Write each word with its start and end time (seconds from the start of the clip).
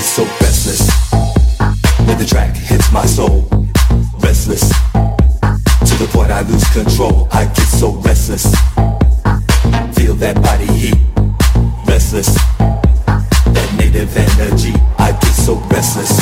so 0.00 0.24
restless 0.40 0.88
when 2.06 2.16
the 2.16 2.24
track 2.24 2.56
hits 2.56 2.90
my 2.92 3.04
soul. 3.04 3.44
Restless 4.20 4.66
to 4.70 5.94
the 6.00 6.08
point 6.10 6.30
I 6.30 6.40
lose 6.48 6.64
control. 6.72 7.28
I 7.30 7.44
get 7.44 7.68
so 7.68 7.90
restless. 8.00 8.44
Feel 9.94 10.14
that 10.14 10.40
body 10.40 10.64
heat. 10.64 10.96
Restless. 11.86 12.32
That 13.52 13.68
native 13.76 14.16
energy. 14.16 14.72
I 14.96 15.12
get 15.12 15.34
so 15.34 15.56
restless 15.68 16.18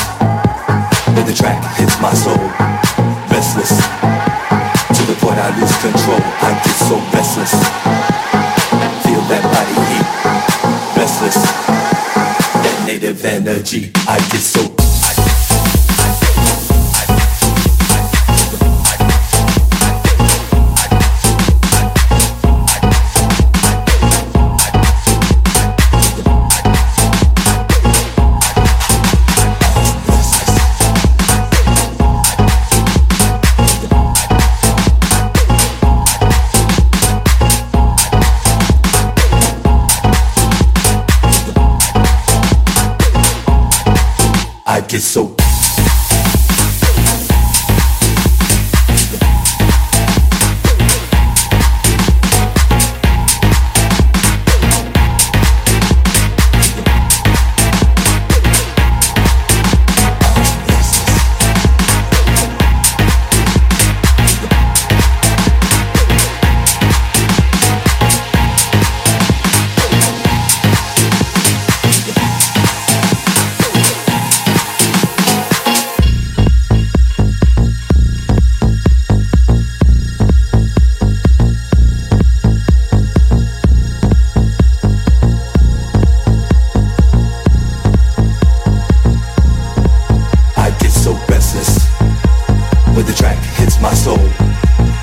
when 1.14 1.26
the 1.26 1.34
track 1.34 1.62
hits 1.78 1.94
my 2.02 2.12
soul. 2.12 2.42
Restless 3.30 3.70
to 4.98 5.02
the 5.06 5.16
point 5.22 5.38
I 5.38 5.54
lose 5.60 5.76
control. 5.78 6.18
I 6.42 6.58
get 6.64 6.74
so 6.74 6.96
restless. 7.14 8.09
Energy. 13.50 13.90
I 14.06 14.18
get 14.30 14.40
so 14.40 14.79
it's 44.92 45.04
so 45.04 45.39
my 93.90 93.96
soul. 93.96 94.22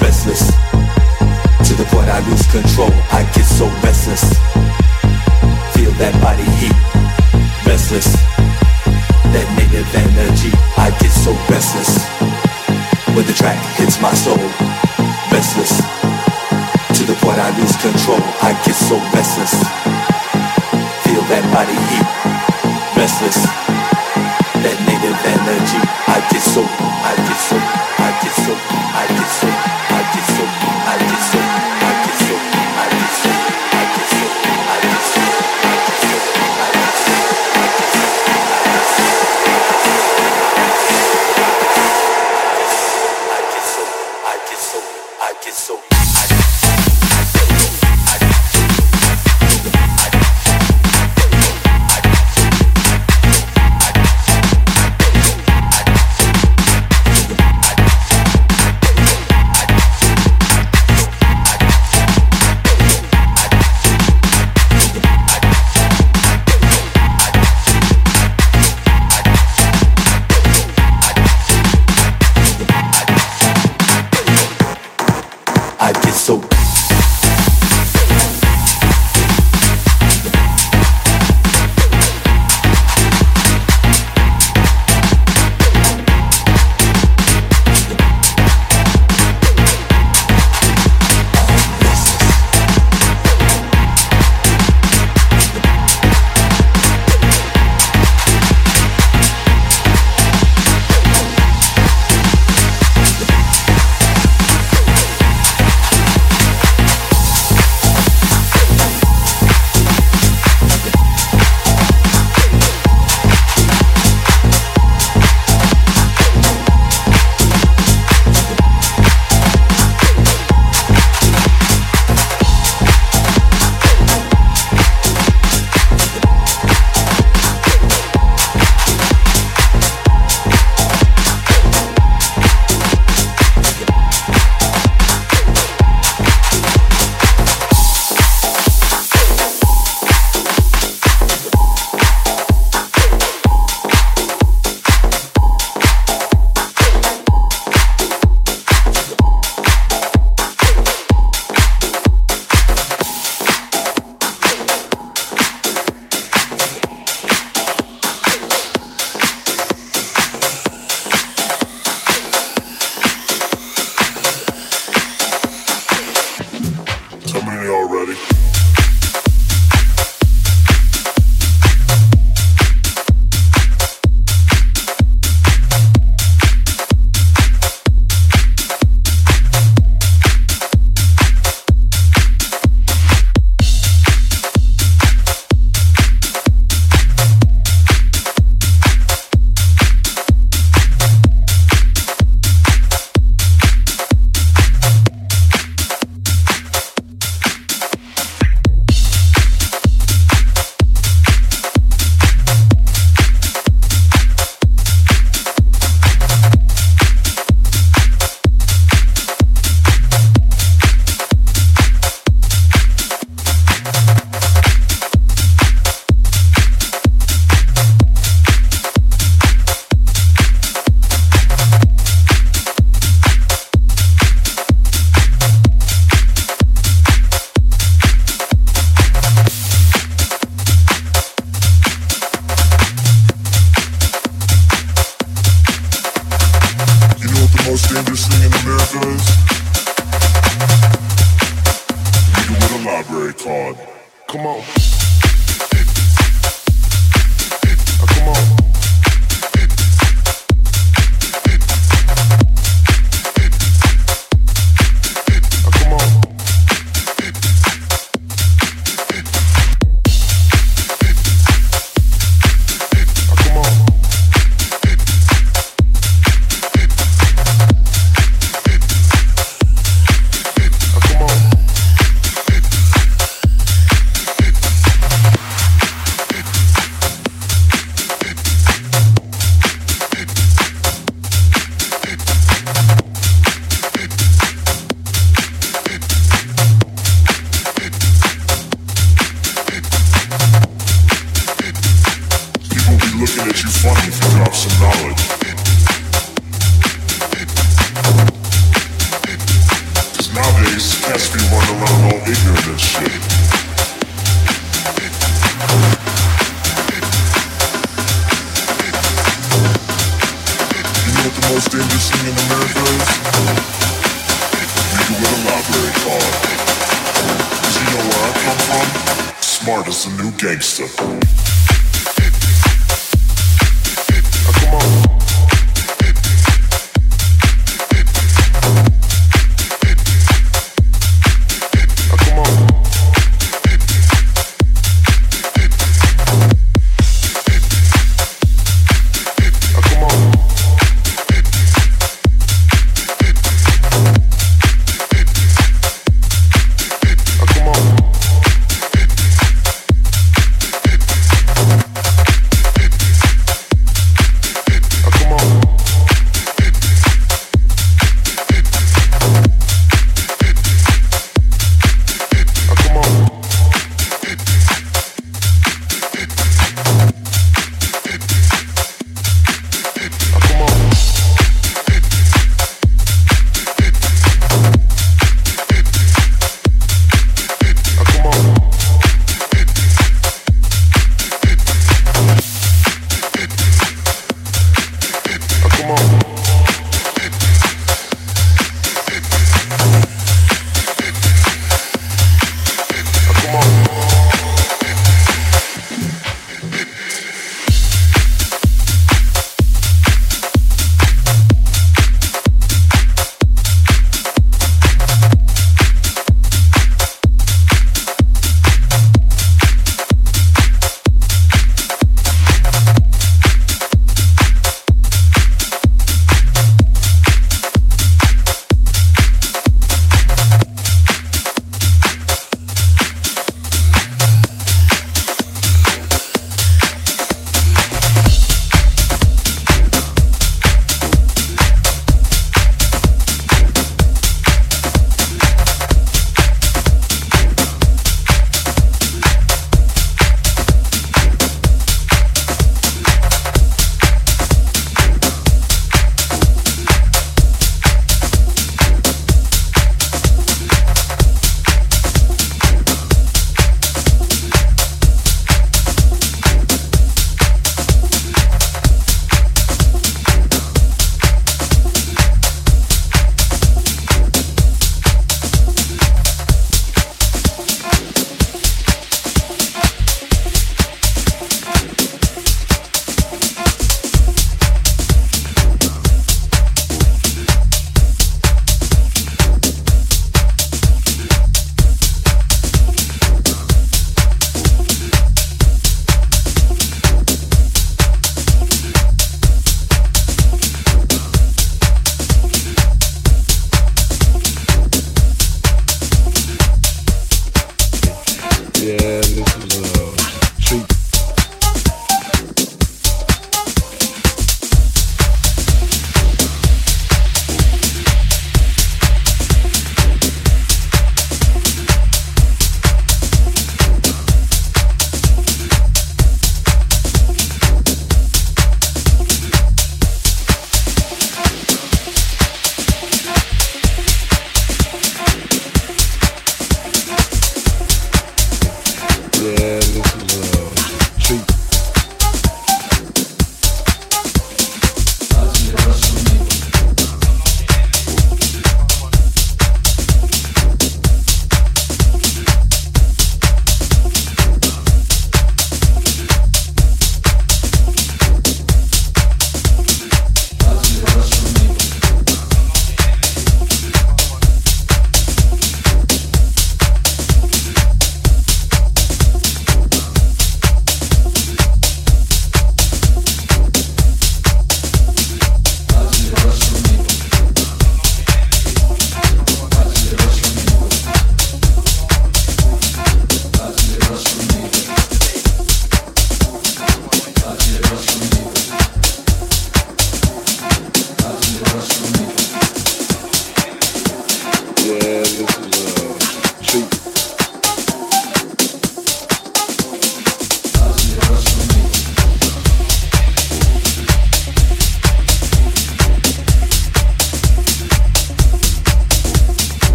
Restless 0.00 0.40
to 1.68 1.72
the 1.76 1.84
point 1.92 2.08
I 2.08 2.24
lose 2.24 2.46
control. 2.48 2.88
I 3.12 3.28
get 3.36 3.44
so 3.44 3.68
restless. 3.84 4.24
Feel 5.76 5.92
that 6.00 6.16
body 6.24 6.48
heat. 6.56 6.72
Restless. 7.68 8.08
That 9.36 9.46
native 9.52 9.84
energy. 9.92 10.52
I 10.80 10.96
get 10.96 11.12
so 11.12 11.36
restless 11.52 11.92
when 13.12 13.26
the 13.28 13.36
track 13.36 13.60
hits 13.76 14.00
my 14.00 14.14
soul. 14.14 14.40
Restless 15.28 15.76
to 16.96 17.02
the 17.04 17.16
point 17.20 17.36
I 17.36 17.52
lose 17.60 17.76
control. 17.84 18.22
I 18.40 18.56
get 18.64 18.76
so 18.88 18.96
restless. 19.12 19.52
Feel 21.04 21.22
that 21.28 21.44
body 21.52 21.76
heat. 21.92 22.08
Restless 22.96 23.59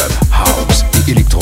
Reverb, 0.00 0.12
House 0.32 0.84
et 0.94 1.10
Electro. 1.10 1.40